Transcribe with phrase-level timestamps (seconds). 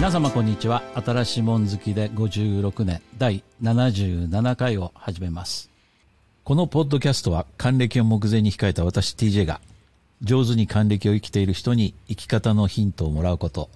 [0.00, 5.68] 皆様こんにちは新しいもん好きで56年第77回を始めます
[6.42, 9.60] このポッドキャストは還暦を目前に控えた私 TJ が
[10.22, 13.68] 上手に還暦を生きている人に生き方のヒントをもらうこと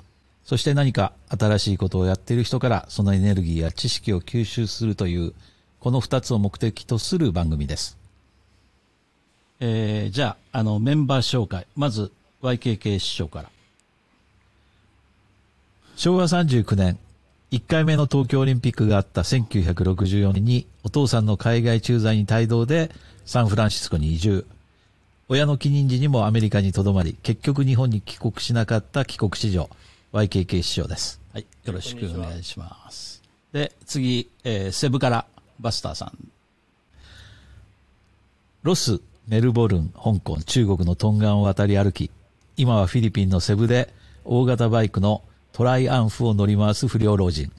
[0.44, 5.34] そして何か新しいことをやっている人からそのエネルギーや知識を吸収するという
[5.78, 7.98] この二つを目的とする番組です。
[9.60, 11.66] えー、じゃあ、あの、メンバー紹介。
[11.76, 12.10] まず、
[12.42, 13.50] YKK 師匠から。
[15.96, 16.98] 昭和39年、
[17.52, 22.90] 1回目の東京オリンピックがあった1964年に、お父さんの海外駐在に帯同で、
[23.24, 24.44] サンフランシスコに移住。
[25.28, 29.70] 親の帰任時にもアメリカにとどまり、結局日本に帰国しなかった帰国子女、
[30.12, 31.20] YKK 師匠です。
[31.32, 33.22] はい、よろしくお願いします。
[33.52, 35.26] で、次、えーセブから、
[35.60, 36.18] バスターさん。
[38.64, 42.10] ロス、メルボルン、香港、中国のトンガンを渡り歩き、
[42.56, 45.22] 今はフィリピンのセブで大型バイクの
[45.54, 47.52] トライアンフを乗り回す不良老人。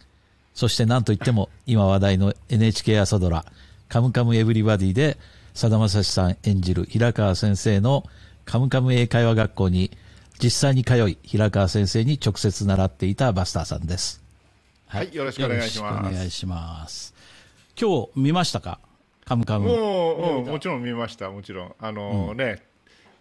[0.54, 3.46] そして何といっても今話題の NHK 朝ドラ、
[3.88, 5.18] カムカムエヴリバディで、
[5.54, 8.04] さだまさしさん演じる平川先生の
[8.44, 9.92] カムカム英会話学校に
[10.44, 14.22] 実際に通い、平川先生に直接習っていたバスターさんです。
[14.88, 17.16] はいよろしくお願いしますよろしくお願いします。
[17.80, 18.80] 今日見ましたか？
[19.24, 19.70] カムカム。
[19.70, 21.76] もう、うんもちろん見ました、もちろん。
[21.80, 22.62] あのね、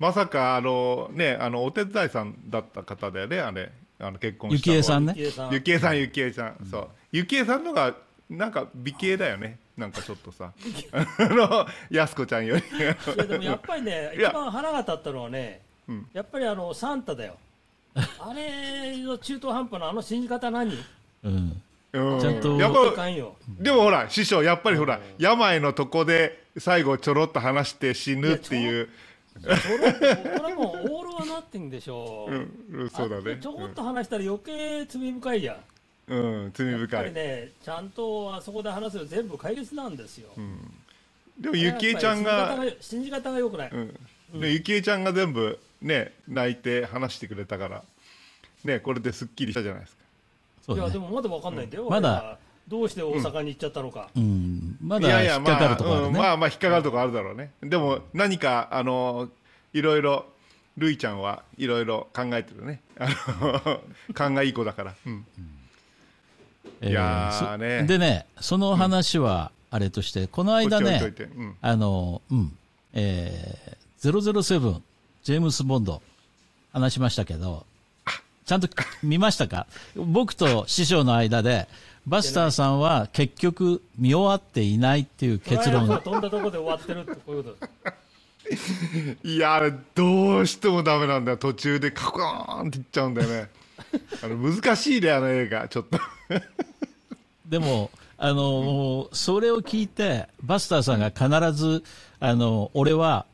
[0.00, 5.50] まさか、あのね、あの、お手伝いさんだった方だよね、あれ、あの結婚ゆしたのはきえさんね。
[5.50, 6.88] ゆきえさんゆきえさん、ゆきえさん、そう。
[7.12, 7.94] ゆきえさんのが、
[8.28, 9.58] なんか美形だよね。
[9.76, 10.52] なんかちょっとさ。
[10.92, 12.62] あの、やすこちゃんより。
[12.78, 17.36] いやでもやっぱりね、一番腹が立ったのはね、うんやっぱりあのサンタだよ。
[17.94, 20.76] あれの中途半端なあの信じ方何？
[21.22, 21.62] うん。
[21.92, 23.36] うんちゃんとやっいかぱ、んよ。
[23.60, 28.88] でもほら、師匠、やっぱりほら、病のとこで最後ちょろっと話して死ぬっていう。
[29.40, 29.56] それ
[30.38, 32.28] これもうオールはナッティングでしょ。
[32.30, 33.42] うん、うんそうだねあ。
[33.42, 35.56] ちょこっと話したら余計罪深いやん。
[36.06, 37.04] うん、うん罪やっぱ深い。
[37.06, 40.28] りね、ちゃんとあそこで話すよ全部解決なんですよ。
[41.40, 43.70] でも、ゆきえちゃんが、信じ方が良くない。
[43.72, 47.84] うん、でゆきえちゃんが全部ね泣いて話してくれたから
[48.64, 49.96] ねこれですっきりしたじゃないです
[50.66, 50.80] かね。
[50.80, 51.90] いやでもまだわかんないんだよ。
[51.90, 52.38] まだ
[52.68, 54.08] どうして大阪に行っちゃったのか。
[54.16, 54.76] うん。
[54.80, 56.06] まだ引っかかるところあるね。
[56.06, 57.52] まあ、うんまあまあ引っかかるとこあるだろうね。
[57.62, 59.28] でも何かあの
[59.72, 60.26] いろいろ
[60.76, 62.80] るいちゃんはいろいろ考えてるね。
[62.98, 63.08] あ
[63.40, 63.80] の
[64.14, 65.26] 勘がいい子だから、うん、
[66.80, 71.00] えーいやーねそでね、その話はあれとして、この間ね
[71.36, 72.56] うん、あの、うん、
[72.92, 74.80] えー、007、
[75.22, 76.02] ジェームス・ボンド、
[76.72, 77.66] 話しましたけど、
[78.44, 78.68] ちゃんと
[79.02, 79.66] 見ましたか？
[79.96, 81.68] 僕と師匠の間で、
[82.06, 85.86] バスターさんは結局見終わっていないっていう結論。
[85.88, 87.68] が、飛んだとこで終わってるってこういうこと。
[89.22, 91.36] いやあれどうしてもダメなんだよ。
[91.38, 93.48] 途中でカコーンっていっちゃうんだよね。
[94.22, 95.98] あの難しいねあの映画ちょっと。
[97.46, 101.84] でも、あの、もうそれを聞いて、バスターさんが必ず、
[102.20, 103.33] あの、俺は、あ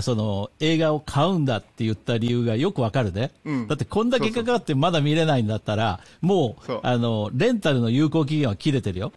[0.00, 3.32] その、映画を買うんだって言った理由がよくわかるね。
[3.44, 3.68] うん。
[3.68, 9.12] だってこんだけかかってまだ見れないんだったら、もうあの、レンタルの有効期限は切れてるよ。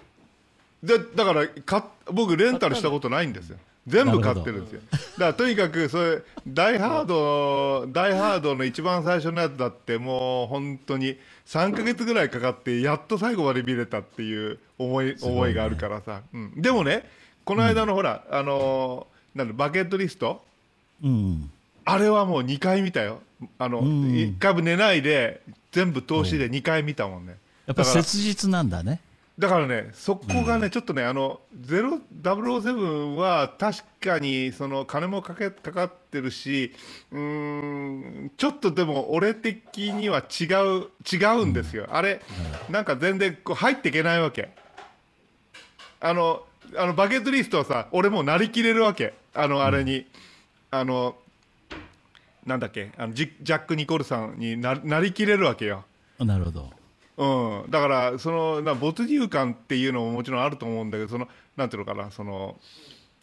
[0.81, 3.57] でだからか僕レンタルしたことないんですよ。
[3.87, 4.81] 全部買ってるんですよ。
[4.91, 17.09] だからとにかくそれダイハードダイハードの一番最初のやつだってもう本当に3ヶ月ぐらいかかってやっと最後まで見れたっていう思い,、思いがあるからさ、うん、でもね
[17.45, 20.43] この間のほら、あのーなんだバケットリスト
[21.03, 21.51] うん。
[21.85, 23.21] あれはもう2回見たよ。
[23.59, 24.07] あの、うん。
[24.13, 25.41] 1回も寝ないで
[25.71, 29.01] 全部通しで2回見たもんね、やっぱ切実なんだね。
[29.39, 36.71] だからね、そこがね、ちょっとね、あの0 007は確かにその金もかけかかってるし、
[37.11, 42.21] うーん、ちょっとでも俺的には違う違うんですよ、あれ、
[42.69, 44.51] なんか全然こう入っていけないわけ。
[45.99, 46.43] あの
[46.77, 50.05] あのバケットリストはさ、俺もうなりきれるわけ、あのあれに、
[50.73, 51.15] あの
[52.47, 55.85] なんだっけ、あのジジャック・ニコルさんにななりきれるわけよ。
[56.19, 56.71] なるほど。
[57.15, 62.57] うん、だからそのな没入感っていうのももちろんあると思うんだけどそのなんていうのかなその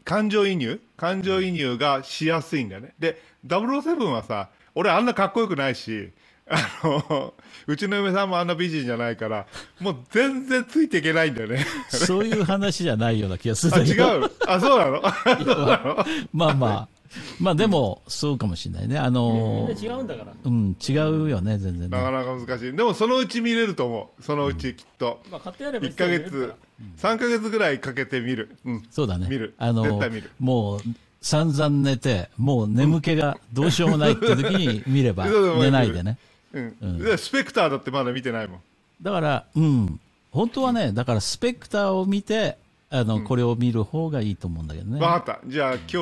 [0.05, 0.81] 感情移入？
[0.97, 6.11] 感情移入がしやすいんだよねで007はさ俺あんなかっこよくないし
[6.49, 7.35] あの
[7.67, 9.47] うちの嫁さんもあんな美人じゃないから
[9.81, 14.05] もう全然ついていけないんだよねそういう話じゃないような気がするあんだけど。
[14.05, 14.31] 違う？
[14.47, 15.03] あそうなの？
[15.03, 16.07] そうなの？
[16.33, 17.00] まあまあ。
[17.41, 18.99] まあでも、そうかもしれないね。
[18.99, 20.33] あみのんな違うんだから。
[20.45, 21.89] うん、違うよね、全然ね。
[21.89, 22.73] なかなか難しい。
[22.73, 24.23] でもそのうち見れると思う。
[24.23, 26.55] そのうちきっと、まあ買ってやれば1ヶ月から
[26.99, 29.27] 3ヶ月ぐらいかけて見る、うん、そうだね。
[29.29, 29.55] 見る。
[29.59, 30.31] あの絶対見る。
[30.39, 30.81] もう、
[31.21, 35.27] 散々寝て、もう眠気がどうしようもないって時に見れば、
[35.61, 36.19] 寝ないでね。
[36.53, 36.77] うん。
[36.81, 36.99] うん。
[36.99, 38.61] でスペクターだってまだ見てないもん。
[39.03, 40.01] だから、うん。
[40.31, 42.57] 本当はね、だからスペクターを見て、
[42.93, 45.01] あの、これを見る方がいいと思うんだけどね。
[45.01, 45.49] わかった。
[45.49, 45.95] じゃあ今日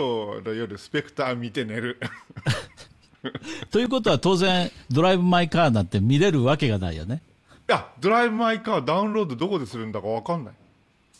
[0.47, 1.99] の夜スペクター見て寝る。
[3.71, 7.21] ということは当然、ドライブ・マイ・カーなんて見れるわけがないよね。
[7.69, 10.55] いや、ドライブ・マイ・カーダウンロードどこでするんだかわかんない。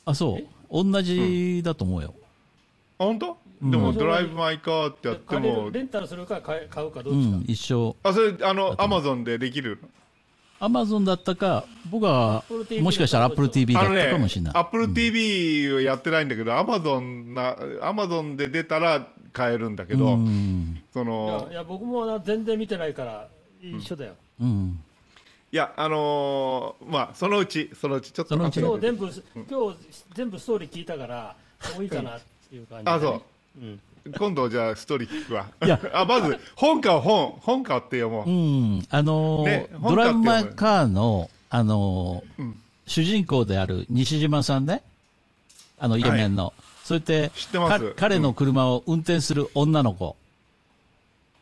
[0.07, 0.85] あ、そう。
[0.85, 2.15] 同じだと思うよ。
[2.99, 3.37] あ、本当？
[3.61, 7.37] でもドライブ・マイ・カーってやってもる、レンタルするか買うかどうっちか？
[7.39, 7.97] ん、一緒。
[8.05, 9.89] あ、それ、あの、アマゾンでできるの？
[10.61, 20.81] アマゾンだったか、僕は TV もしかしたら Apple TV だっあのねたかもしれない。、アップル TV はやってないんだけど、アマゾンな、アマゾンで出たら買えるんだけど、うん。
[20.93, 23.29] そいやのい、や僕もな全然見てないから
[23.63, 24.15] 一緒だよ。
[24.41, 24.81] うん。
[25.51, 29.07] いや、あのーまあ、そのうち、そのうち、ちょっとそのうち今日全部
[29.49, 29.79] 今日
[30.15, 31.37] 全部ストーリー聞いたから
[31.75, 32.21] もういいかなっ
[32.51, 32.91] ていう感じ。
[32.91, 33.23] あ、そ
[33.57, 33.61] う。
[33.61, 33.81] うん。
[34.17, 35.47] 今度じゃあストーリー聞くわ。
[35.65, 38.31] いや あ、まず、本買おう、本、本買って読もう。
[38.31, 38.87] うん。
[38.91, 44.83] あのーねドラマカーの、あのーうん主人公である西島さんね。
[45.79, 46.55] あの、イケメンの。
[46.85, 47.31] それって
[47.97, 50.17] 彼の車を運転する女の子。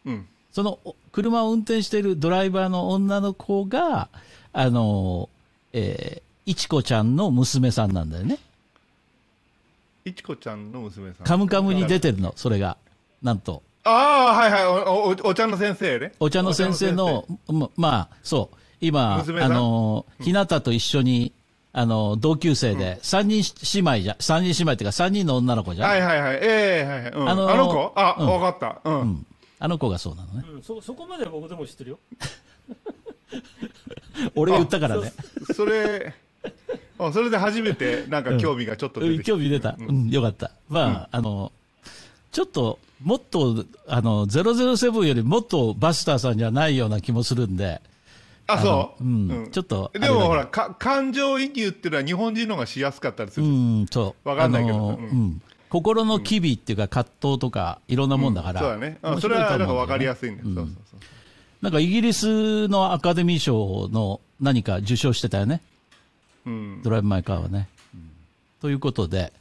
[0.05, 0.27] うん。
[0.53, 4.09] そのお車を運転しているドライバーの女の子が、
[4.53, 8.39] あのー、えー、いちこちゃんの娘さんなんだよね。
[10.07, 11.27] いちこちゃんの娘さん。
[11.27, 12.77] カムカムに出てるの、それが。
[13.23, 13.65] なんと。
[13.83, 16.13] ああ、はいはいおお、お茶の先生ね。
[16.21, 21.33] お茶の先生の、ままあ、そう、今、あの、ひなたと一緒に、
[21.73, 23.43] あの、同級生で、三人
[23.75, 25.91] 姉妹じゃ、三人姉妹っていうか、三人の女の子じゃん。
[25.91, 26.37] はいはいはい。
[26.41, 27.11] ええはいはい。
[27.11, 27.93] うん、ああの子？
[27.97, 28.89] あ、うんわかった。
[28.89, 29.01] うん。
[29.01, 29.27] うん。
[29.59, 30.45] あの子がそうなのね。
[30.55, 31.99] うん、そそこまでは僕でも知ってるよ。
[34.37, 35.13] 俺言ったからね。
[35.53, 36.15] それ、
[36.99, 39.25] あそれで初めてなんか興味がちょっと出てきた。
[39.25, 39.77] 興味出た。
[39.79, 40.51] うん、よかった。
[40.69, 41.53] まあ、あの、
[42.33, 47.81] ちょっと、もっと、あの、007よりもっとバスターさんじゃないような気もするんで、
[48.49, 49.05] あ、そう？
[49.05, 53.51] うんちょっとでもほら、か感情移入っていうのは日本人の方がしやすかったりすうる。
[53.51, 54.29] ん、そう。
[54.29, 55.43] わかんないけどあのうんうん。
[55.69, 58.61] 心の機微っていうか葛藤とかいろんなもんだから。
[58.61, 58.99] そうだね。
[59.21, 60.45] それはなんかうんだよねわかりやすいんだよ。
[60.45, 61.01] そうそうそう。
[61.61, 65.61] なんかイギリスのアカデミー賞の何か受賞してたよね。
[66.47, 66.83] うん。
[66.83, 67.69] ドライブ・マイ・カーはね。
[68.61, 69.33] ということで、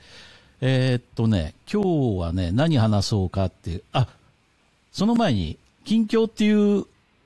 [0.62, 1.84] えーっとね、今
[2.18, 4.08] 日はね、何話そうかっていう、あ、
[4.92, 6.86] その前に、近況っていう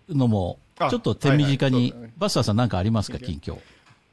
[0.09, 2.13] のも、あちょっと手短に、はいはいね。
[2.17, 3.57] バスターさんなんかありますか、近況。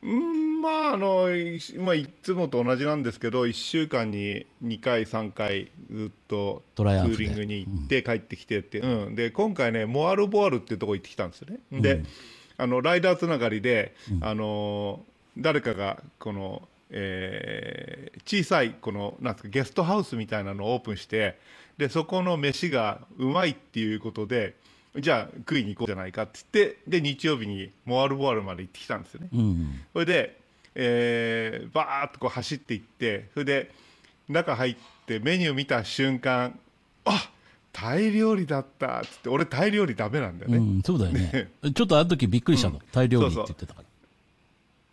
[0.02, 7.24] うん、まあ、あの、いまあ、いつもと同じなんですけど、1週間に2回、3回、ずっとツトライアンフで。
[7.24, 9.10] ーリングに行って、帰ってきてって、う。
[9.10, 11.80] ん、で、今回ね、モアルボアルっていうところ行ってきたんですよね。
[11.80, 12.02] で、
[12.58, 15.04] あの、ライダーつながりで、あの、
[15.36, 21.38] 誰かが、この、えー小さい、この、なんですか、ゲストハウスみたいなのをオープンして、
[21.78, 24.56] で、そこの飯がうまいっていうことで、
[24.98, 29.28] じゃあ食いに行こうじゃないかって言って、で、日曜日にモアルボアルまで行ってきたんですよね。
[29.32, 29.80] うん。
[29.92, 30.40] それで、
[30.74, 33.70] えー、バーッとこう走っていって、それで
[34.28, 36.58] 中入ってメニュー見た瞬間、
[37.04, 37.30] あ
[37.72, 40.56] タイ料理だったっつって、俺、タイ料理ダメなんだよね。
[40.56, 41.50] うん、そうだよね。
[41.74, 42.80] ちょっとあの時びっくりしたの。
[42.90, 43.88] タイ料理って言ってたから。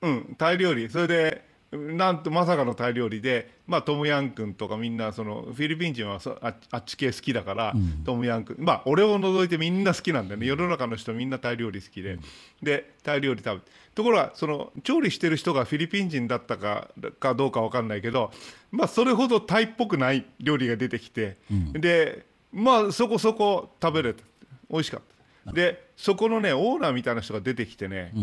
[0.04, 7.74] うん、タイ料理、それで、なんとまさかのタイ料理で、まあ、トムヤン君とかみんなそのフィリピン人はそああっち系好きだから、
[8.06, 8.58] トムヤン君。
[8.60, 10.46] まあ俺を除いてみんな好きなんだよね。
[10.46, 12.20] 世の中の人みんなタイ料理好きで、
[12.62, 13.72] でタイ料理食べて。
[13.96, 16.90] ところがその調理してる人がフィリピン人だったか
[17.20, 18.32] かどうかわかんないけど、
[18.72, 21.38] まあ、それほどタイっぽくない料理が出てきて、
[21.74, 24.24] でまあそこそこ食べれた。
[24.70, 25.02] 美味しかっ
[25.48, 25.54] た。
[25.54, 28.14] でそこのねオーナーみたいな人が出てきてね、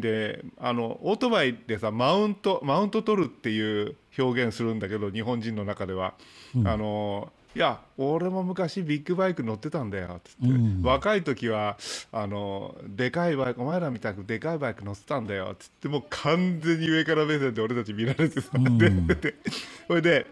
[0.00, 6.14] であのオートバイでさマウントマウント取るっていう表現するんだけど日本人の中では、
[6.64, 11.78] あのいや俺も昔ビッグバイク乗ってたんだよっつって、若い時は
[12.12, 15.88] あのでかいバイクお前らみたくでかいバイク乗ってたんだよっつって。
[15.88, 19.34] もう完全に上から目線で俺たち見られてさ、でで
[19.88, 20.26] それで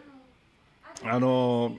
[1.05, 1.77] あの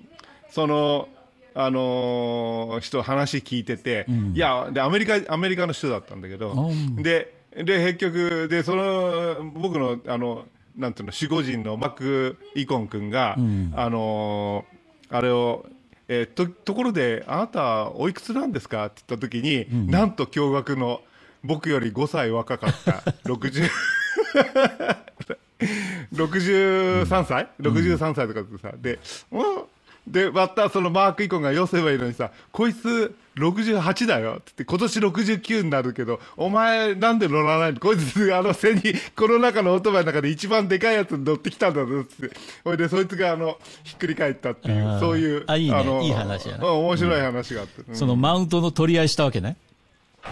[0.50, 1.08] その
[1.56, 7.02] あの人話聞いてて、いやでアメリカアメリカの人だったんだけど、うん。
[7.02, 10.46] でで結局でその僕のあの
[10.78, 13.36] なんていうの守護神のマック・イコン君が、
[13.76, 14.66] あの
[15.10, 15.66] あれを、
[16.08, 18.86] えーとところであなたおいくつなんですか？
[18.86, 21.02] って言った時に、なんと驚愕の
[21.44, 22.92] 僕より5歳若かった
[23.26, 23.70] 60
[26.14, 29.00] 63 歳、63歳とかってさ、で、
[29.32, 29.42] うん
[30.10, 37.80] で、またそのマークイコンがよせばいいのにさ、こいつ68だよって言って、今年69になるけど、お前なんで乗らないの？
[37.80, 38.82] こいつ、あの、背に、
[39.16, 42.32] この中のオートバイの中で一番でかいやつに乗ってきたんだぞって。
[42.64, 47.84] ほいで、そいつがあの、ひっくり返ったっていう、そういう、あいいねのいい話やねうん面白い話があって。
[47.88, 49.58] うんそのマウントの取り合いしたわけね？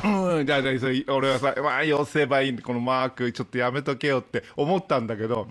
[0.03, 5.47] うん、じゃあ、じゃあそれ俺はさ、まあ、寄せばいいんだこのマーク、ちょっとやめとけよって思ったんだけど、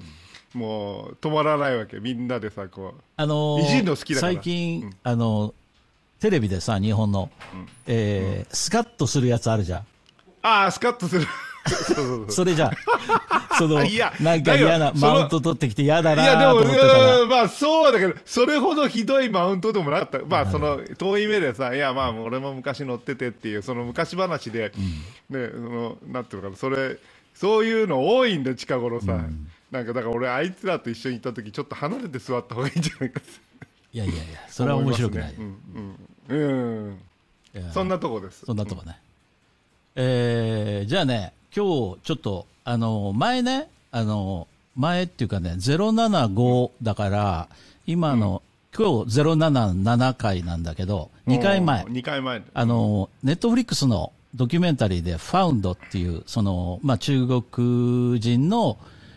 [0.56, 5.52] もう止まらないわけ、みんなでさ、こう、あのー最近、あのー
[6.18, 7.30] テレビでさ、日本の、
[7.86, 9.86] えースカッとするやつあるじゃん。
[10.40, 11.26] ああ、スカッとする。
[12.30, 12.70] それじゃん。
[13.58, 20.26] その、いやなんか嫌なマウント取ってきて嫌だいや、でも、まあ、そうだけど、それほどひどいマウントでもなかった。
[20.26, 24.72] まあ、その、遠い目でさ、いや、まあ、俺も昔乗っててっていう、その昔話で、
[25.28, 26.96] ね、その、なんていうのかな、それ、
[27.34, 29.18] そういうの多いんだよ、近頃さ。
[29.70, 33.20] なんか、だから俺、あいつらと一緒に行った時、ちょっと離れて座った方がいいんじゃないか
[33.92, 35.28] いやいやいや、それは面白くない。
[35.30, 35.56] ねうん、
[36.28, 36.98] うん。
[37.54, 37.72] うん。
[37.72, 38.44] そんなとこです。
[38.44, 38.98] そんなとこね。
[39.96, 44.46] えーじゃあね、今日ちょっと、あの、前ね、あの、
[44.76, 47.48] 前っていうかね、075だから、
[47.86, 48.42] 今の、
[48.76, 52.42] 今日077回なんだけど、2回前、2回前。
[52.52, 58.76] あの、ネットフリックスのドキュメンタリーで、ファウンドっていう、その、まあ、中国人の、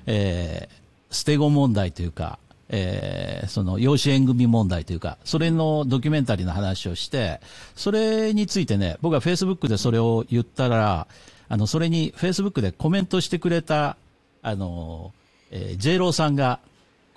[0.10, 0.80] えー
[1.12, 2.38] 捨て子問題というか、
[2.70, 7.42] えーその養子縁組問題というか、それのドキュメンタリーの話をして、
[7.76, 11.08] それについてね、僕はフェイスブックでそれを言ったら、
[11.48, 13.98] あの、それにフェイスブックでコメントしてくれた、
[14.44, 15.14] あの、
[15.50, 16.60] えー、J ローさんが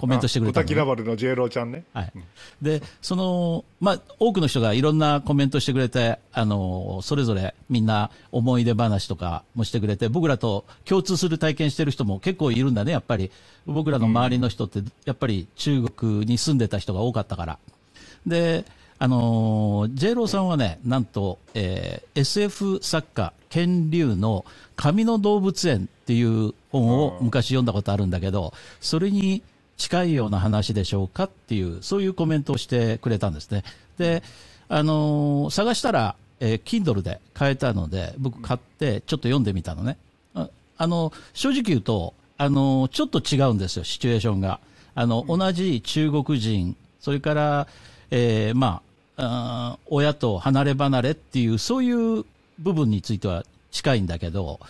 [0.02, 1.84] コメントしてくれたね滝ラバルの J ローちゃんね。
[1.94, 2.12] はい。
[2.60, 13.30] で、その、まあ、多くの人がいろんなコメントしてくれて、あの、それぞれみんな思い出話とかもしてくれて、僕らと共通する体験してる人も結構いるんだね、やっぱり。
[13.64, 17.58] 僕らの周りの人って、やっぱり中国に住んでた人が多かったから。
[18.26, 18.64] で、
[18.98, 24.44] あのー、ジェイローさんはね、なんと、えー SF 作家、ケン・リュウの
[24.74, 29.42] 紙の動物園っていう本を昔読んだことあるんだけど、それに
[29.82, 33.64] 近いような話でしょうかっていう、そういうコメントをしてくれたんですね。
[33.98, 34.22] で、
[34.68, 39.98] あのー探したら、えー Kindle で買えたので、僕買ってちょっと読んでみたのね。
[40.34, 40.48] あ
[40.78, 44.60] あの、正直言うと、あの、ちょっと違うんですよ、シチュエーションが。
[44.94, 47.66] あの、同じ中国人、それから、
[48.12, 48.82] えーま
[49.16, 52.24] あ、親と離れ離れっていう、そういう
[52.60, 54.60] 部分については近いんだけど、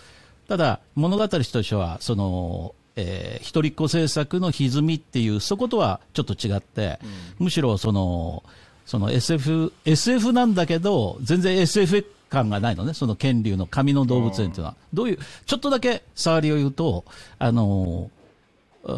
[0.47, 6.99] ただ、物語としては、その、えー一人っ子政策の歪みっていう、そことはちょっと違って、
[7.39, 8.43] むしろその、
[8.85, 14.75] その SF、SF なんだけど、全然 SF 感がないのね、その権竜の紙の動物園っていうのは。
[14.93, 17.05] どういう、ちょっとだけ触りを言うと、
[17.39, 18.09] あの、
[18.83, 18.91] う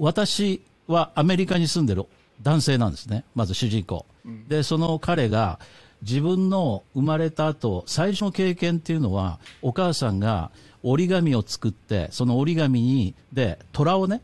[0.00, 2.06] 私はアメリカに住んでる
[2.42, 4.06] 男性なんですね、まず主人公。
[4.48, 5.58] で、その彼が
[6.02, 10.50] 自分の生まれた後、最初の経験っていうのは、お母さんが
[10.90, 14.22] 折り紙を作って、その折り紙に、で、虎をね、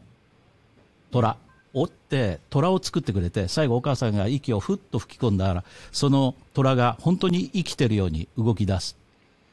[1.10, 1.36] 虎。
[1.74, 8.96] 折って、虎を作ってくれて、最後お母さんが息をふっと吹き込んだら、その虎が本当に生きてるように動き出す。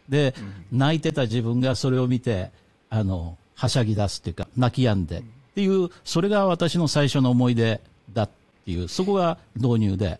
[0.07, 0.33] で、
[0.71, 2.51] 泣いてた自分がそれを見て、
[2.89, 5.23] あの、はしゃぎ出すっていうか、泣き止んでっ
[5.55, 7.81] ていう、それが私の最初の思い出
[8.13, 8.29] だっ
[8.65, 10.19] ていう、そこが導入で、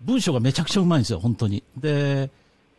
[0.00, 1.62] 文章がめちゃくちゃうまいんですよ、本当に。
[1.76, 2.30] で、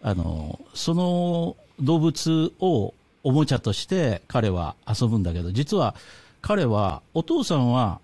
[0.01, 2.93] あの、その動物を
[3.23, 5.95] おもちゃとして彼は遊ぶんだけど、実は
[6.41, 7.99] 彼は、お父さんは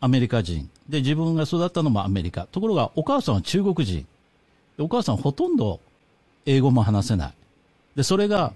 [0.00, 0.68] アメリカ人。
[0.88, 2.46] で、自分が育ったのもアメリカ。
[2.46, 4.06] ところが、お母さんは中国人。
[4.78, 5.80] お母さんほとんど
[6.46, 7.32] 英語も話せない。
[7.96, 8.52] で、それが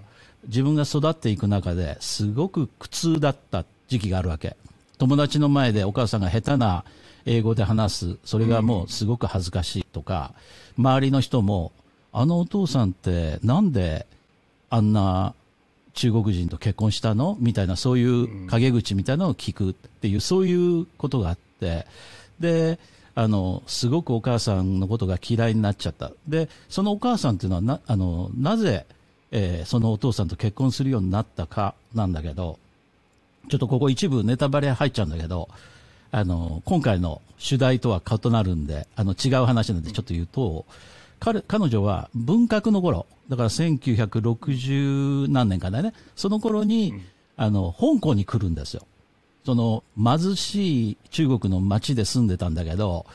[0.47, 4.55] 自分が育っていく中ですごく苦痛だった時期があるわけ。
[4.97, 6.85] 友達の前でお母さんが下手な
[7.25, 8.17] 英語で話す。
[8.23, 10.33] それがもうすごく恥ずかしいとか、
[10.77, 11.71] 周りの人も、
[12.13, 14.05] あのお父さんってなんで
[14.69, 15.33] あんな
[15.93, 21.85] 中国人と結婚したのみたいな、そういう陰口みたいなのを聞くっていう、そういうことがあって、
[22.39, 22.79] で、
[23.15, 26.11] あの、すごくお母さんのことが嫌いになっちゃった。
[26.27, 28.85] で、そのお母さんっていうのはな、あの、なぜ、
[29.31, 32.57] えーそのお父さんと結婚するようになったかなんだけど、
[33.49, 35.49] ちょっとここ一部ネタバレ入っちゃうんだけど、
[36.11, 40.65] あの、今回の主題とは異なるんで、あの、違う話なんでちょっと言うと、
[41.23, 47.01] 彼、彼女は文革の頃、だから1960何年かだね、その頃に、
[47.37, 48.85] あの、香港に来るんですよ。
[49.45, 53.05] その、貧しい中国の町で住んでたんだけど、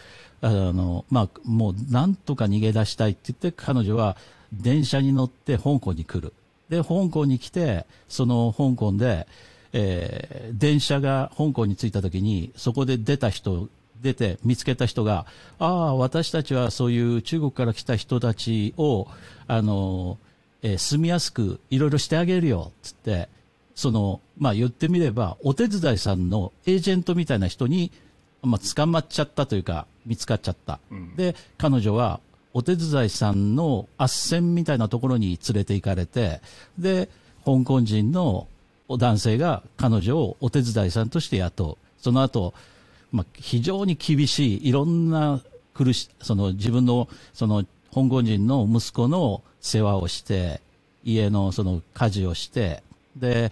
[0.40, 4.16] あの、まあ、もう、なんとか逃げ出したいって言って、彼女は
[4.54, 6.32] 電車に乗って香港に来る。
[6.70, 9.26] で、香港に来て、その香港で、
[9.74, 13.68] えー電車が香港に着いた時に、そこで出た人、
[14.02, 15.26] 出て見つけた人が、
[15.58, 19.06] ああ、私たちはそういう中国から来た人たちを、
[19.46, 20.18] あの、
[20.62, 23.28] えー住みやすくいろいろしてあげるよ、つって、
[23.74, 27.92] その、まあ言ってみれば、お手伝いさんのエージェントみたいな人に、
[28.42, 30.80] まあ捕まっちゃったというか、見つかっちゃった。
[31.16, 32.20] で、彼女は、
[32.54, 36.40] お手伝いさんの斡旋みたいなところに連れて行かれて、
[36.78, 37.08] で、
[37.44, 38.48] 香港人の
[38.88, 42.02] 男性が彼女をお手伝いさんとして雇う。
[42.02, 42.54] その後、
[43.12, 45.40] まあ、非常に厳しい、いろんな
[45.74, 50.60] 苦し、その自分の、その香港人の息子の世話をして、
[51.04, 52.82] 家のその家事をして、
[53.16, 53.50] で、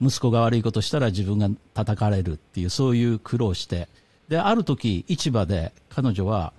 [0.00, 3.88] 息子が悪いことしたら自分が叩かれるっていう、そういう苦労して、
[4.28, 6.52] で、ある時、市場で彼女は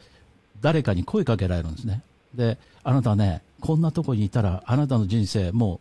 [0.61, 2.01] 誰かに声かけられるんですね。
[2.33, 5.79] で、あなたね、こんなとこにいたら、あなたの人生もう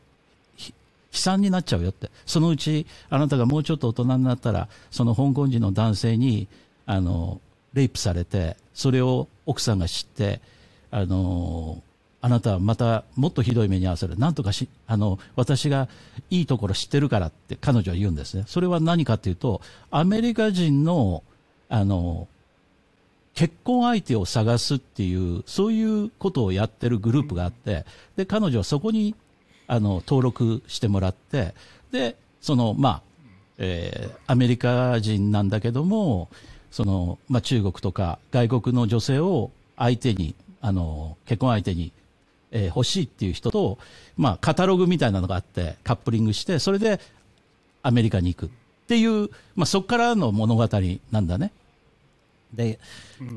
[1.13, 2.11] 悲惨になっちゃうよって。
[2.27, 6.49] そのうち、あなたがもうちょっと大人になったら、その香港人の男性に、
[6.87, 7.41] あの、
[7.75, 10.41] レイプされて、それを奥さんが知って、
[10.91, 11.83] あの、
[12.21, 14.19] あなたはまたもっとひどい目に遭わせる。
[14.19, 15.89] なんとかし、あの、私が
[16.31, 18.45] いいところ知ってるからって彼女は言うんですね。
[18.47, 19.61] それは何かっていうと、
[19.91, 21.23] アメリカ人の、
[21.69, 22.27] あの、
[23.35, 27.85] 結婚相手を探すっていう、そういうことをやってるグループがあって、
[28.17, 29.15] で、彼女はそこに、
[29.69, 31.55] あの、登録してもらって、
[31.93, 33.03] で、その、まあ、
[33.59, 36.29] えーアメリカ人なんだけども、
[36.71, 41.93] その、まあ、中国とか外国の女性を相手に、あの、結婚相手に、
[42.51, 43.79] えー欲しいっていう人と、
[44.17, 46.99] まあ、カタログみたいなのがあって、カップリングして、それで
[47.83, 48.51] アメリカに行くっ
[48.89, 50.69] ていう、まあ、そこからの物語
[51.11, 51.53] なんだね。
[52.55, 52.79] で、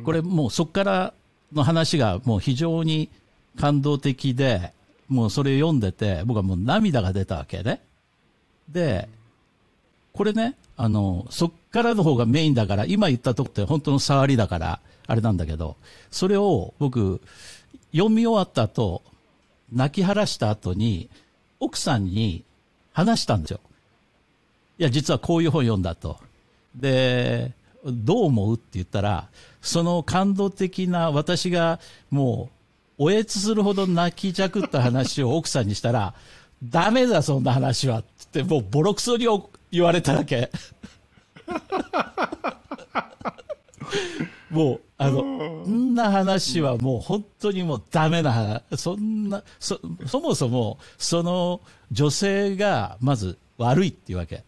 [0.06, 1.14] これもうそこから
[1.52, 3.10] の話がもう非常に
[3.60, 4.72] 感動的で、
[5.12, 7.82] もうそれ読んでて、僕はもう涙が出たわけね。
[8.70, 9.10] で、
[10.14, 15.76] これね、あの、そっからの方がメインだから、今言ったとこって本当の触りだから、あれなんだけど、
[16.12, 17.20] それを僕、
[17.92, 19.04] 読み終わった後、
[19.74, 21.10] 泣き晴らした後に、
[21.60, 22.46] 奥さんに
[22.94, 23.60] 話したんですよ。
[24.80, 26.18] いや、実はこういう本読んだと。
[26.74, 27.52] で、
[27.86, 29.28] どう思うって言ったら、
[29.62, 32.61] その感動的な私がもう、
[33.04, 36.14] おえつするほど泣きじゃくった話を奥さんにしたら、
[36.64, 38.02] ダメだ、そんな話は。
[38.02, 39.26] って、もうボロクソに
[39.72, 40.52] 言われたわけ。
[44.52, 48.62] もう、あの、そんな話はもう本当にもうダメな話。
[48.78, 51.60] そんな、そ、そもそも、その
[51.92, 54.44] 女性がまず悪いっていうわけ。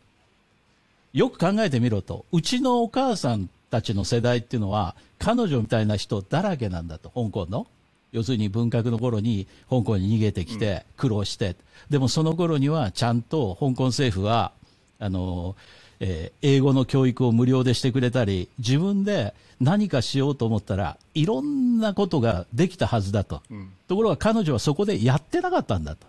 [1.11, 2.25] よく考えてみろと。
[2.31, 7.65] うちのお母さんたちの世代っていうのは、彼女みたいな人だらけなんだと、香港の。
[8.13, 11.55] 要するに文革の頃に香港に逃げてきて苦労して、
[11.89, 14.53] でもその頃にはちゃんと香港政府は、
[14.99, 15.55] あの、
[15.99, 23.41] えー英語の教育を無料でしてくれたり、自分で何かしようと思ったらいろんなことができたはずだと。
[23.87, 26.05] ところが彼女はそこでやってなかったんだと。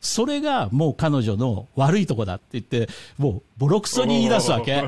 [0.00, 4.82] それがもう彼女の悪いとこだって言って、もうボロクソに言い出すわけ。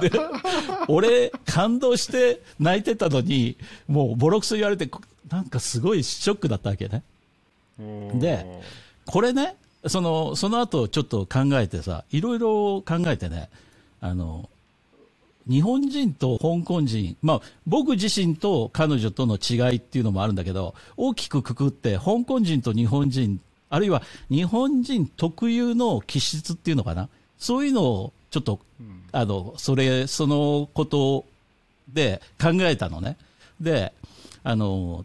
[0.00, 0.10] で、
[0.88, 7.02] 俺感動して泣いてたのに、もうボロクソ言われて、こなんかすごいショックだったわけね。
[8.14, 8.46] で、
[9.06, 9.56] これね、
[9.86, 13.48] その、その後ちょっと考えてさ、いろいろ考えてね、
[14.00, 14.48] あの、
[15.48, 27.08] 日本人と香港人、まあ僕自身と彼女との違いっていうのもあるんだけど、大きくくくって香港人と日本人、あるいは日本人特有の気質っていうのかな？
[27.38, 28.60] そういうのをちょっと、
[29.10, 31.24] あの、それ、そのこと
[31.92, 33.16] で考えたのね。
[33.60, 33.92] で、
[34.44, 35.04] あの、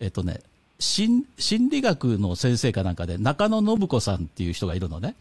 [0.00, 0.40] えっとね、
[0.78, 5.14] 心心理学の先生かなんかで中野信子さんっていう人がいるのね。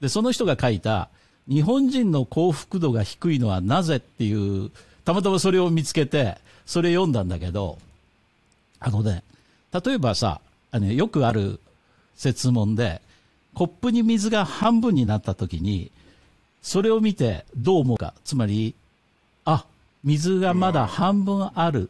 [0.00, 1.08] で、その人が書いた
[1.48, 4.70] 日本人の幸福度が低いのはなぜっていう、
[5.04, 7.78] たまたまそれを見つけて、それ読んだんだけど、
[8.80, 9.22] あのね、
[9.72, 11.60] 例えばさ、あのよくある
[12.16, 13.00] 説問で、
[13.54, 15.90] コップに水が半分になった時に、
[16.60, 18.14] それを見てどう思うか。
[18.24, 18.74] つまり、
[19.44, 19.64] あ、
[20.04, 21.88] 水がまだ半分ある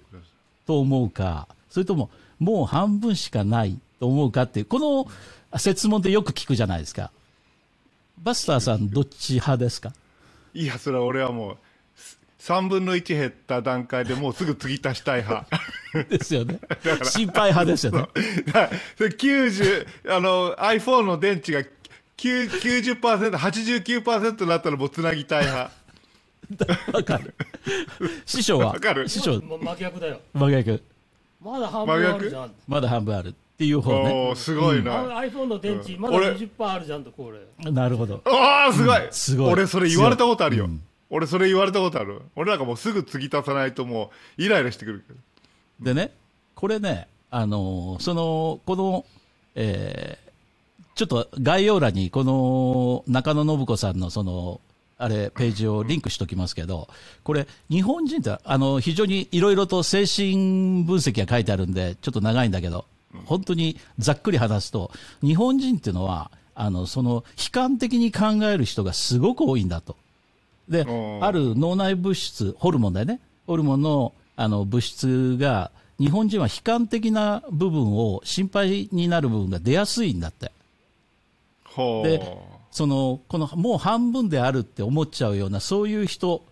[0.66, 7.11] と思うか、それとももう半分しかないと思うかっていう、この説問ってよく聞くじゃないですか。
[8.22, 9.92] バスターさん、どっち派ですか？
[10.54, 11.57] いや、それは俺はもう、
[12.40, 15.46] 3分の1減った段階でもうすぐ継ぎ足したい派。
[16.09, 16.59] ですよね。
[17.04, 17.98] 心配派ですよね。
[18.46, 21.61] だからそれ90、あの、iPhone の電池が
[22.16, 22.50] 9
[23.00, 25.70] 90%、89%になったらもうつなぎたい派。
[26.92, 27.35] わかる。
[28.26, 28.66] 師匠は？
[28.72, 30.20] わかる師匠、ま真逆だよ。
[30.33, 30.83] 真逆。
[31.40, 32.55] まだ半分あるじゃん。
[32.66, 34.12] まだ半分あるっていう方ね。
[34.31, 35.20] おー、すごいあな。
[35.20, 37.70] iPhone の電池、まだ俺20%あるじゃんと、これ。
[37.70, 38.20] なるほど。
[38.24, 40.68] ああ、すごい、すごい俺それ言われたことあるよ。
[41.11, 42.22] 俺それ言われたことある。
[42.37, 45.18] 俺なんかもうすぐ継ぎ足さないともうイライラしてくるけど。
[45.81, 46.12] でね、
[46.55, 49.05] これね、あのーその、この、
[49.55, 50.29] えー
[50.94, 54.61] ちょっと概要欄に、この中野信子さんのその、
[54.98, 56.88] あれ、ページをリンクしときますけど、
[57.22, 62.84] これ、日本人って、あの、非常にいろいろと精神分析が書いてあるんで、ちょっと長いんだけど、
[63.24, 64.90] 本当にざっくり話すと、
[65.22, 69.96] 日本人っていうのは、あの、その、悲観的に考える人がすごく多いんだと。
[70.68, 70.84] で
[71.22, 73.20] ある脳内物質、ホルモンだよね。
[73.46, 80.50] ホルモンの、あの、物質が、日本人は悲観的な部分を、心配になる部分が出やすいんだって。
[82.02, 82.20] で
[82.70, 86.44] その、この、もう半分であるって思っちゃうような、そういう人、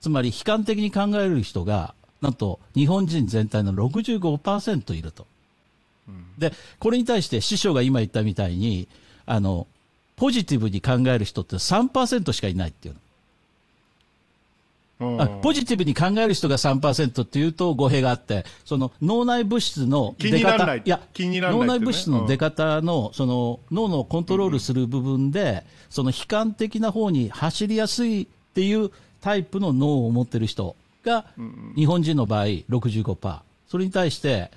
[0.00, 5.26] つまり悲観的に考える人が、なんと、日本人全体の65%いると。
[6.38, 8.88] で、これに対して師匠が今言ったみたいに、
[9.26, 9.66] あの、
[10.16, 13.00] ポジティブに考える人って3%しかいないっていうの。
[15.42, 20.90] ポジティブに考える人が3%っていうと語弊があって、その脳内物質の気出方、いいって
[21.58, 21.58] ね。
[21.58, 31.26] 脳内物質の出方の、その脳のコントロールする部分で、その悲観的な方に走りやすいっていうタイプの脳を持ってる人が、
[31.76, 33.38] 日本人の場合65%。
[33.66, 34.50] それに対して、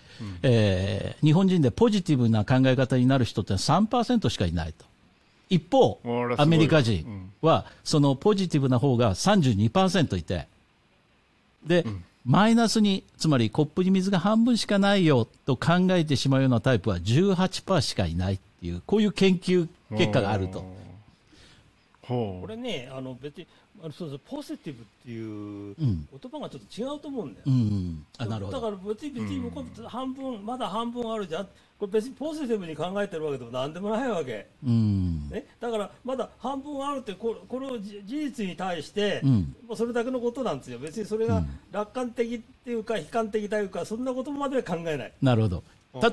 [0.44, 4.86] えー日本人でポジティブな考え方になる人って3%しかいないと。
[5.50, 6.00] 一方
[6.38, 10.48] アメリカ人は、そのポジティブな方が32%いて、
[11.66, 11.86] で、
[12.26, 20.66] マイナスに、つまりコップに水が半分しかないよと考えてしまうようなタイプは18%しかいないっていう、こういう研究結果があると。
[22.02, 23.48] ほこれね、あの別に
[23.84, 27.44] あのそうそうポジティブっていううん言葉がちょっと違うと思うんだよ。
[27.48, 28.06] うん。
[28.18, 28.72] あ、なるほだど。
[28.72, 31.48] から別に別にう半分、まだ半分あるじゃん、
[31.80, 35.30] これ別にポジティブに考えてるわけでもなんでもないわけ、うん。
[35.30, 39.56] ね、だからまだ半分あるってこれ、これをじ事実に対して、うん。
[39.68, 45.14] もうそれだけのことなんですよ、別にそれが楽観的っていうか、悲観的というか、そんなことまでは考えない。
[45.22, 45.64] なるほど。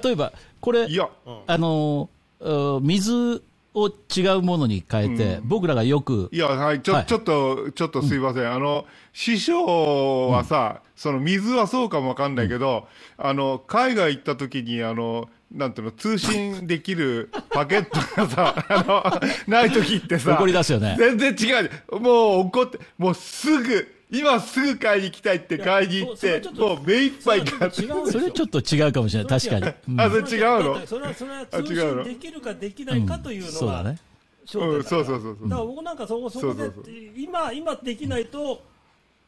[0.02, 0.86] 例えば、これう。
[0.86, 1.08] い、や、
[1.46, 3.42] あの、う水
[3.74, 7.06] を違うものに変えて、僕らがよくいや、はい、ちょ、はい。
[7.06, 8.52] ちょっと、ちょっとすいません。
[8.52, 21.52] あの、師匠はさ、その水はそうかもわかんないけど、あの、海外行った時に、あの、なんていうの、通信できるパケットがさ、 あの、ない時ってさ、怒り出すよね全然違
[21.92, 22.00] う。
[22.00, 27.76] もう怒って、もうすぐ、今すぐ買いに行きたいって買いに行ってもう目いっぱい買って。
[27.76, 29.40] それはそれちょっと違うかもしれない。
[29.40, 29.72] 確かに。
[29.88, 30.86] うんあ、それ違うの？
[30.86, 32.04] それはそれは通あ違うの？
[32.04, 33.90] 信できるかできないかというのがそうだね。
[33.90, 33.98] うん
[34.46, 38.62] そうそうそうそうだから僕なんかそこそこでそうそうそう今今できないと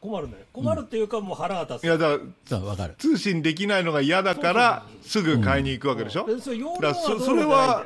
[0.07, 2.95] 困るのよ困るっていうかもう腹が立つ、いや、だそう、わかる。
[2.97, 7.85] 通信できないのが嫌だから、すぐ買いに行くわけでしょ、でそれ容量だからそはどうそれは、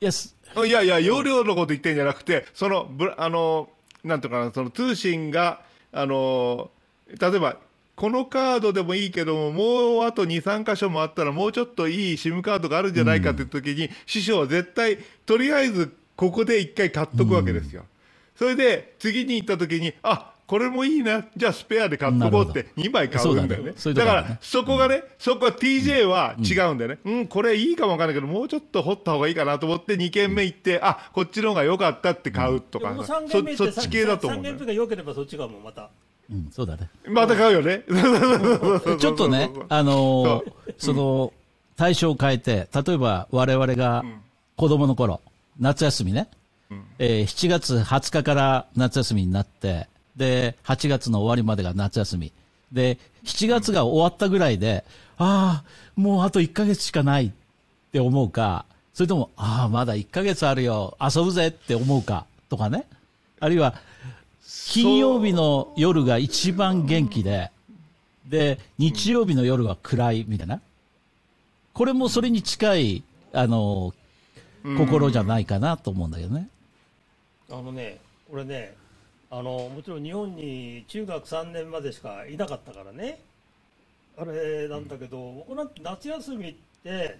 [0.00, 3.68] いや、すいやいや、容量のこと言ってんじゃなくて、その、ぶあの、
[4.04, 5.60] なんていうかな、その通信が、
[5.92, 6.70] あの、
[7.18, 7.56] 例えば、
[7.96, 17.84] このカードでもいいけども、もうあと2、3箇所もあったら、もうちょっといい SIM カードがあるんじゃないかって時に、師匠は絶対、とりあえずここで1回買っとくわけですよ。
[18.36, 23.72] それで、次に行った時に、あこれもいいな、じゃあスペアで買っとこうって、2枚買うんだよね。
[23.72, 23.94] だね。
[23.94, 26.98] だから、そこがね、そこは TJ は違うんだよね。
[27.04, 35.90] うん、これいいかもわかんないけど、もうちょっと掘った方がいいかなと思って、2軒目行って、あこっちの方が良かったって買うとかもうさ、3そそっち系だと思うん3だよ軒目が良ければそっちがもうまた。
[36.30, 36.88] うん、そうだね。
[37.08, 37.82] また買うよね。
[38.98, 41.32] ちょっとね、あのーそその、
[41.76, 44.02] 対象を変えて、例えば我々が
[44.56, 45.20] 子供の頃、
[45.60, 46.28] 夏休みね、
[46.98, 52.32] えー7月20日から夏休みになって、で、8月の終わりまでが夏休み。
[52.72, 54.84] で、7月が終わったぐらいで、
[55.16, 57.32] ああ、もうあと1ヶ月しかないっ
[57.92, 62.84] て思うか、それとも、ああ、まだ1ヶ月あるよ、遊ぶぜって思うか、とかね。
[63.40, 63.76] あるいは、
[64.66, 67.50] 金曜日の夜が一番元気で、
[68.26, 70.60] で、日曜日の夜は暗いみたいな。
[71.72, 73.02] これもそれに近い、
[73.32, 73.94] あの、
[74.76, 76.48] 心じゃないかなと思うんだけどね。
[77.50, 77.98] あのね
[78.30, 78.74] 俺ね
[79.30, 83.20] あのもちろん日本に中学3年までしかいなかったからね。
[84.16, 87.18] あれなんだけど、僕なんて夏休みって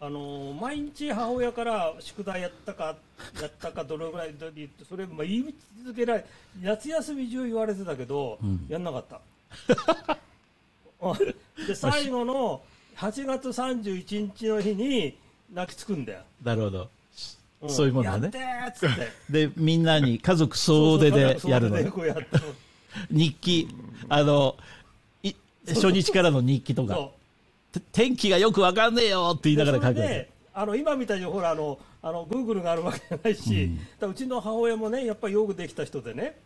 [0.00, 2.96] あの毎日母親から宿題やったか
[3.40, 5.54] やったかどのぐらいで言ってそれまあ言い
[5.84, 6.24] 続けられ
[6.60, 9.20] 夏休み中言われてたけど、やんなかった。
[11.00, 12.62] うんで最後の
[12.96, 15.16] 8月31日の日に
[15.52, 16.90] 泣きつくんだよ、なるほど。
[17.66, 17.70] ん。
[17.70, 18.30] そういうもんだね。
[18.32, 19.12] やってーっつって。
[19.48, 21.90] で、みんなに家族総出でやるのそうそうね。
[21.90, 22.06] こう。
[22.06, 22.44] やったの
[23.10, 23.68] 日記、
[24.08, 24.56] あの、
[25.22, 25.34] い
[25.68, 27.10] 初日からの日記とか、
[27.92, 36.36] 天気がよくわかんねえよって言いながら書くあの今みたいにほらあのあのグーグルがあるわけじゃないし、だからうちの母親もねやっぱりよくできた人でね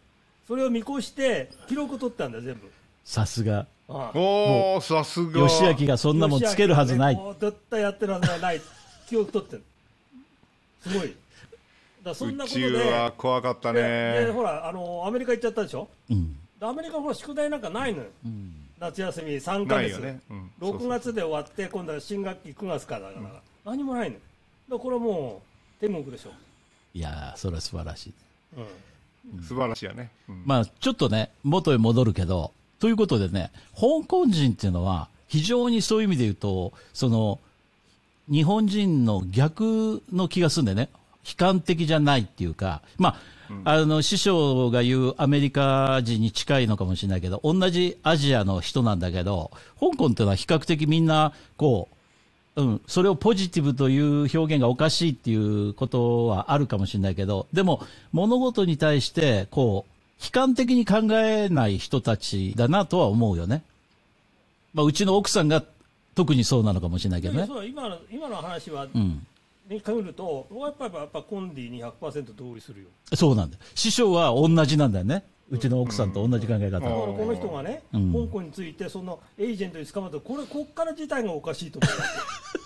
[0.46, 2.70] それを見越して記録取ったんだよ全部。
[3.05, 3.66] さすが。
[3.88, 5.48] おー、さすが。
[5.48, 7.16] 吉明がそんなもんつけるはずない。
[7.16, 8.61] ねもう絶対やってるはずがない。
[9.09, 9.62] 記憶取ってる
[10.87, 11.16] すごい。
[12.05, 12.70] らそんな宇ことで。
[12.70, 15.88] 宙は怖かったででねほらあのアメリカ行っちゃったでしょ？
[16.11, 16.37] うん。
[16.61, 18.07] でアメリカほら宿題なんかないのよ。
[18.25, 18.55] うん。
[18.81, 24.20] 夏休み3ヶ月、ないよね、うん、そう6そう月で終わって今度は新学期9月からだから、何もないのよ。
[24.68, 25.42] だからこれはも
[25.79, 26.31] う天国でしょ、
[26.92, 28.12] いやーそれは素晴らしい。
[29.37, 30.42] うん、素晴らしいよね、うん。
[30.44, 37.38] まあ、ちょっとね、元へ戻るけど、ということでね、香港人っていうのは、非常にそういう意味で言うと、その、
[38.30, 40.88] 日本人の逆の気がするんでね、
[41.24, 43.16] 悲観的じゃないっていうか、ま
[43.64, 51.88] あ、あの、師匠が言うアメリカ人に近いのかもしれないけど、同じアジアの人なんだけど、香港っていうのは比較的みんな、こ
[52.56, 63.62] う、うん、それをポジティブという表現がおかしいっていうことはあるかもしれないけど、でも物事に対して、こう、悲観的に考えない人たちだなとは思うよね。
[64.72, 65.62] まあ、うちの奥さんが
[66.14, 67.48] 特にそうなのかもしれないけどね。
[67.66, 69.27] 今の今の話は、うん。
[69.68, 72.88] に限ると、僕はやっぱりやっぱコンディに100%同意するよ。
[73.14, 73.62] そうなんだよ。
[73.74, 75.24] 師匠は同じなんだよね。
[75.50, 76.70] うちの奥さんと同じ考え方。
[76.70, 82.07] だからこの人がね、うん香港について、そのエージェントに捕まって、これ、こっから自体がおかしいと思うわ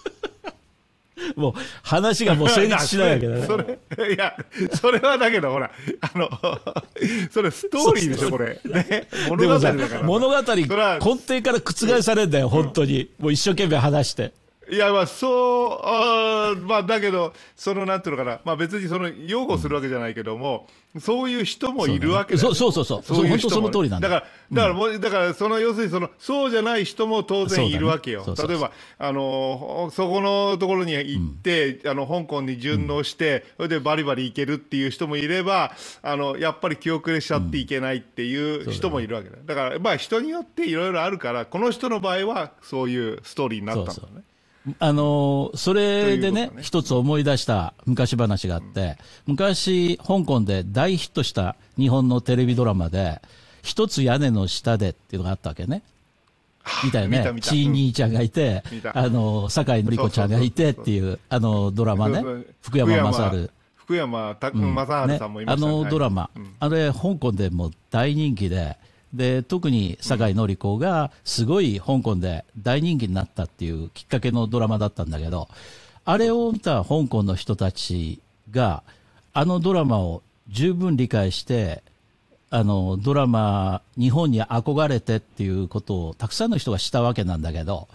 [1.37, 1.53] もう
[1.83, 3.47] 話がもう成立しないわけだね。
[3.47, 4.37] それ、いや、
[4.75, 6.29] それはだけど、ほら、あの、
[7.31, 8.61] それストーリーでしょ、これ。
[8.65, 9.09] ね。
[9.29, 13.11] 物語だから。、物語根底から覆されるんだよ、本当に。
[13.19, 14.33] もう一生懸命話して。
[14.71, 20.67] いや、まあ、そう、あーまあ、だけど、その、なんていうのかな、まあ、別にその、擁護するわけじゃないけども、
[21.01, 22.55] そういう人もいるわけだよ。
[22.55, 23.17] そうそうそうそう。
[23.17, 24.09] そういう本当その通りなんだ。
[24.09, 28.25] だから、だからもう、だから、その、要するに、その、そうじゃない人も当然いるわけよ。
[28.25, 28.49] そうだね。
[28.49, 28.69] そうそうそう。
[28.69, 39.37] 例えば、あの、そこのところに行って、あの、香港に順応して、それでバリバリ行けるっていう人もいれば、あの、やっぱり気遅れしちゃっていけないっていう人もいるわけだ。
[39.37, 39.43] よ。
[39.45, 44.23] だから、まあ、人によっていろいろあるから、この人の場合は、そういうストーリーになったんだそうね。
[44.79, 53.21] あのーそれでねね一つ思い出した昔話があって、昔、香港で大ヒットした日本のテレビドラマで、
[53.63, 55.83] 一つ屋根の下でっていうのがあったわけね。
[56.85, 57.19] みたいね。
[57.19, 62.23] 見た見たチーニーちゃんがいて見、たあの、酒井のり子ちゃんがいてっていう、あの、ドラマね。
[62.63, 63.51] 福山雅治。
[63.75, 65.73] 福山たうん雅治さんもいましたね。
[65.73, 68.77] あのドラマ、あれ、香港でも大人気で、
[69.13, 75.49] で特に酒井紀子がすごい香港で大人気になったっていうきっかけのドラマだったんだけど、
[76.05, 78.83] あれを見た香港の人たちが、
[79.33, 81.83] あのドラマを十分理解して、
[82.51, 87.89] あのドラマ、日本に憧れてっていうことをたくさんの人がしたわけなんだけど、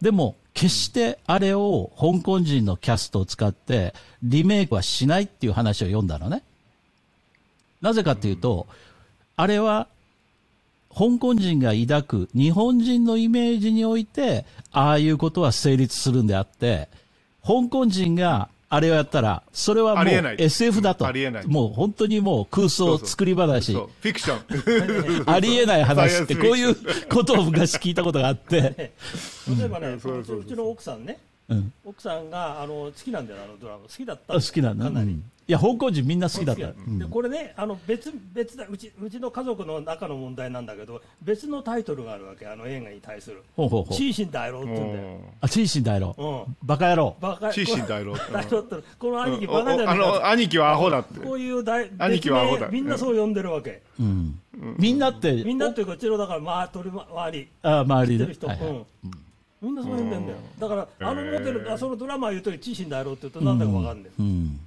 [0.00, 3.94] でも、決してあれを香港人のキャストを使って
[4.24, 6.42] リメイクはしないっていう話を読んだのね。
[7.80, 8.66] なぜかっていうと、
[9.36, 9.86] あれは
[10.98, 16.88] 香港人が抱く日本人のイメージにおいて、ああいうことは成立するんであって、
[17.46, 21.06] 香港人があれをやったら、それはもうありえない SF だと。
[21.06, 23.74] ありえないもう本当にもう空想作り話。
[23.74, 25.24] そうフィクション。
[25.32, 26.76] ありえない話って、 こういう
[27.08, 28.58] ことを昔聞いたことがあって。
[29.56, 30.00] 例えばね、う
[30.44, 31.27] ちの奥さんね、うん。
[31.84, 34.84] 奥さんがあの好きなんだよ、あのドラマ、好きだったあ好きなんだ。
[34.84, 35.08] かなり。
[35.08, 36.74] うんいや、香港人みんな好きだったよ。
[36.86, 43.96] でこれねあの別別だうちうちの家族の中の問題なんだけど別のタイトルがあるわけあの映画に対する「ほうほうほう。
[43.96, 45.20] チーシン大郎」って言うんだよ。
[45.40, 46.14] あ、チーシン大郎。
[46.18, 47.16] うんバカ野郎。
[47.18, 51.18] バカチーシン大郎大郎ってこの兄貴おバカじゃおあないかの、兄貴はアホだって。
[51.18, 54.38] こういう大兄貴はアホだ別名みんなそう呼んでるわけ、うん。
[54.76, 58.34] みんなって、みんなっていうかうちのだからまあ取り回りあ周りで知ってる。
[58.34, 58.84] 人、はいはいうん
[59.60, 64.60] みんなそう呼んでんだよだからあのモデル、あそのドラマ言うときチーシン大郎って言うとなんだかわかんない、うん。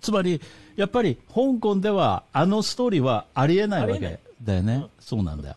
[0.00, 0.40] つまり、
[0.76, 4.86] やっぱり香港ではあのストーリーはありえないわけだよね。
[4.98, 5.56] そうなんだよ。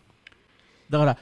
[0.90, 1.18] だから、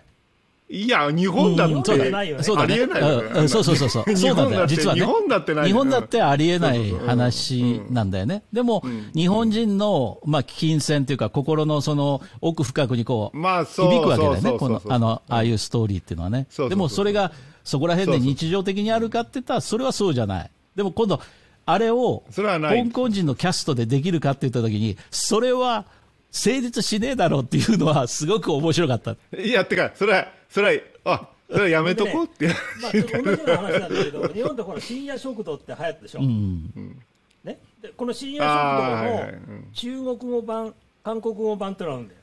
[0.68, 2.11] いや、日本だっうんそうだて。
[2.11, 2.74] ないよねそうだね。
[2.74, 4.05] ありえないよねうんうんそうそうそうそう。
[4.09, 4.66] 日そうなんだよ。
[4.66, 5.00] 実はね。
[5.03, 8.42] 日本だってない日本だってありえない話なんだよね。
[8.53, 8.83] でも、
[9.14, 13.64] 日本人の、まあ、金銭というか、心のその奥深くにこう、まあ。
[13.64, 14.59] 響くわけだよね。
[14.59, 16.46] このあの、ああいうストーリーっていうのはね。
[16.48, 20.50] そうそうそうでもそれが、そこら辺で日常的にあるかって言ったら、それはそうじゃない。
[20.77, 21.20] でも今度、
[21.66, 25.85] あれを、それはない香港人のキャストでできるかって言ったときに、それは
[26.34, 29.16] 成立しねえだろうっていうのは、すごく面白かった。
[29.38, 32.48] いや、てか、それは、それは、あ、それはやめとこうって。
[32.82, 37.02] まあ、同じような話なんだけど日本でほら深夜食堂って流行ったでしょ、うん。
[37.44, 42.20] ね、でこの深夜食堂はいうんの中国語版、韓国語版ってのがあるんだよ。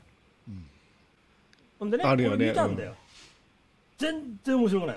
[1.78, 2.94] ほんでね、あるよねこれ見たんだよ、
[3.96, 4.96] 全然面白くない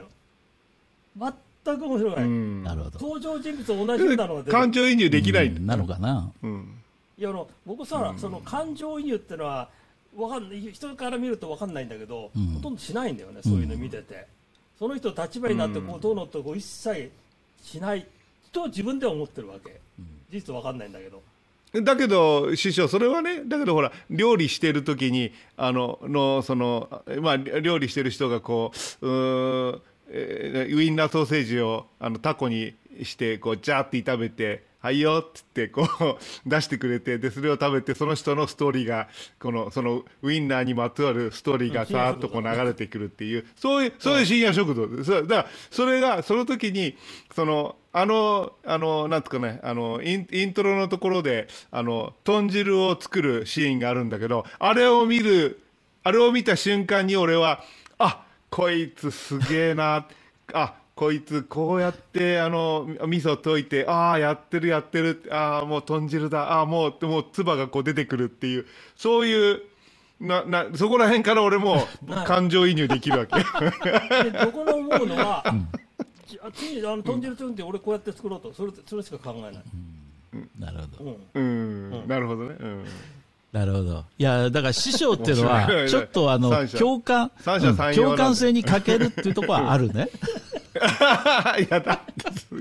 [1.18, 1.34] の。
[1.64, 2.26] 全く面白くない。
[2.26, 3.00] うんなるほど。
[3.00, 5.48] 登場人物同じようなのが出て感情移入できない。
[5.48, 6.34] うんなのかな。
[6.44, 6.82] うん。
[7.18, 9.70] いやあの僕さ、その感情移入ってのは
[10.16, 10.72] わかんない。
[10.72, 12.46] 人から見ると分かんないんだけど、うん。
[12.56, 14.28] ほとんどしないんだよね、そういうの見てて、
[14.78, 17.12] その人の立場になってこうどうのってこう一切
[17.62, 18.06] しない
[18.52, 19.80] と自分では思ってるわけ、
[20.30, 21.22] 事実分かんないんだけど、
[21.82, 39.08] だけど師匠それはねだけどほら料理してる時にあののそのまあ料理してる人がこううーえーウインナーソーセージをあのタコにしてこうジャーって炒めて「はいよ」っつってこう出してくれてでそれを食べてその人のストーリーが
[39.40, 46.96] このそのウインナーにまつわるストーリーがさーっとこう流れてくるっていうそういうそういう深夜食堂ですだからそれがその時に
[47.34, 55.62] そのあの、あの、なんつうかね、あの、インイントロのところで、あの、豚汁を作るシーンがあるんだけど、あれを見る、
[56.04, 57.64] あれを見た瞬間に俺は、
[57.98, 60.06] あ、こいつすげえな、
[60.52, 69.62] あ、こいつこうやって、あの、味噌溶いて、ああ、やってるやってる、ああ、もう豚汁だ、ああ、もう、もう、唾がこう出てくるっていう、そういう、
[70.22, 71.86] な、な、そこら辺から俺も
[72.26, 73.36] 感情移入できるわけ。
[74.24, 75.44] でどこの思うのは、
[76.26, 78.54] ち あ次あの豚汁作って俺こうやって作ろうと。
[78.54, 79.54] それそれしか考えない、
[80.58, 81.18] なるほど。
[81.34, 81.44] うん。
[81.44, 82.56] うん、なるほどね。
[82.58, 82.86] うん。
[83.52, 84.06] なるほど。
[84.18, 85.90] いや、だから師匠っていうのは、い。
[85.90, 87.32] ちょっとあの共感、
[87.94, 90.10] 共感性に欠けるっていうところはあるね。
[91.60, 92.02] いやだ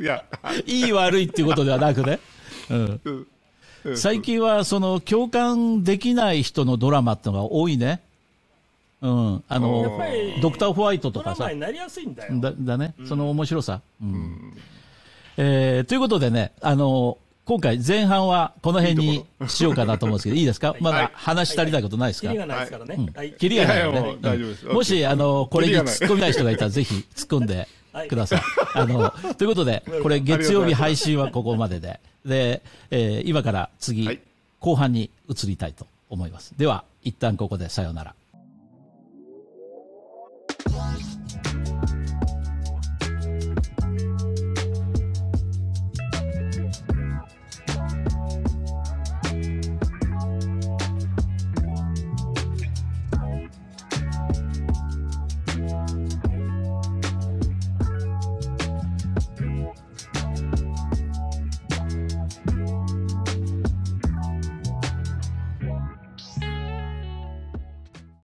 [0.01, 0.25] いや。
[0.67, 2.21] いい悪いっていうことではなくね。
[2.71, 3.01] うん。
[3.85, 3.97] うん。
[3.97, 8.01] 最近はその共感できない人のドラマってのが多いね。
[9.03, 9.45] うん。
[9.49, 11.37] あおのやっぱりドクターホワイトとかさ。
[11.37, 11.61] ドラマに。
[11.61, 12.33] なりやすいんだよ。
[12.41, 13.81] だだね、その面白さ。
[14.03, 14.57] うん。
[15.37, 20.75] えーということでね、あの今回前半はこの辺にしようかなと思うんですけど、いいですか？
[20.81, 22.29] まだ話し足りないことないですか？
[22.29, 23.35] キリがないですからね、はい。
[23.39, 24.67] キリがないもう大丈夫です。
[24.67, 24.75] うん。
[24.75, 27.69] もし、あの、これに突っ込みたい人がいたら、ぜひ突っ込んで
[28.09, 28.43] ください。
[28.75, 34.21] あの、ということで、これ月曜日配信はここまでで、で、えー今から次、はい
[34.65, 36.55] 後半に移りたいと思います。
[36.57, 38.15] では、一旦ここでさようなら。